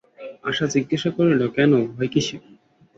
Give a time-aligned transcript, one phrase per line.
[0.43, 2.41] আশা জিজ্ঞাসা করিল, কেন, ভয় কিসের।